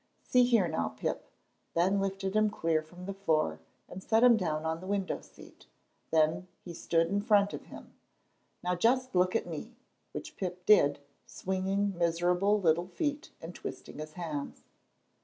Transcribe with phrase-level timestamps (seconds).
[0.23, 1.29] "See here now, Pip,"
[1.75, 5.67] Ben lifted him clear from the floor, and set him down on the window seat,
[6.09, 7.93] then he stood in front of him,
[8.63, 9.75] "now just look at me,"
[10.11, 14.63] which Pip did, swinging miserable little feet and twisting his hands.